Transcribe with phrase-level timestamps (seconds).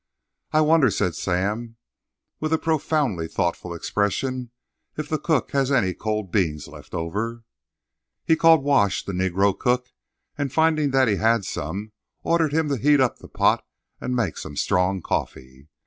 [0.51, 1.75] "I wonder," said Sam,
[2.39, 4.49] with a profoundly thoughtful expression,
[4.97, 7.43] "if the cook has any cold beans left over!"
[8.25, 9.89] He called Wash, the Negro cook,
[10.39, 11.91] and finding that he had some,
[12.23, 13.63] ordered him to heat up the pot
[13.99, 15.67] and make some strong coffee.